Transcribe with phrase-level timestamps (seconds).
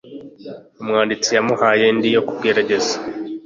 [0.81, 2.95] umwanditsi yamuhaye indi yo kugerageza